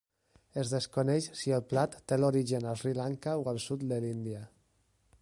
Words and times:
Es 0.61 0.71
desconeix 0.75 1.27
si 1.41 1.53
el 1.57 1.61
plat 1.73 1.99
té 2.13 2.19
l'origen 2.21 2.67
a 2.71 2.75
Sri 2.83 2.97
Lanka 3.03 3.39
o 3.45 3.49
al 3.55 3.63
sud 3.67 3.89
de 3.93 4.05
l'Índia. 4.07 4.45